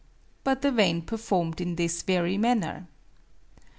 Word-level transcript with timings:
But 0.43 0.63
the 0.63 0.71
vane 0.71 1.03
performed 1.03 1.61
in 1.61 1.75
this 1.75 2.01
very 2.01 2.35
manner. 2.35 2.87